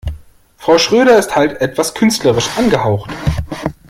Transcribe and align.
Frau 0.57 0.79
Schröder 0.79 1.19
ist 1.19 1.35
halt 1.35 1.61
etwas 1.61 1.93
künstlerisch 1.93 2.57
angehaucht. 2.57 3.11